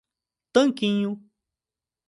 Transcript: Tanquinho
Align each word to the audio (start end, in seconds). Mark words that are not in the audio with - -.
Tanquinho 0.53 1.13